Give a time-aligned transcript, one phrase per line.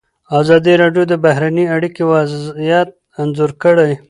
[0.39, 2.89] ازادي راډیو د بهرنۍ اړیکې وضعیت
[3.21, 3.91] انځور کړی.